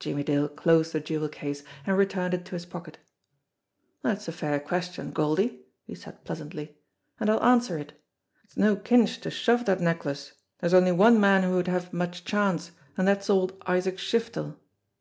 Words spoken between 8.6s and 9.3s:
cinch to